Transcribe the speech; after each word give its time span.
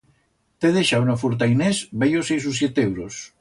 T'he 0.63 0.71
deixau 0.77 1.03
en 1.07 1.11
o 1.15 1.17
furtainers 1.25 1.83
bellos 2.05 2.29
seis 2.33 2.49
u 2.53 2.57
siete 2.63 2.89
euros 2.89 3.21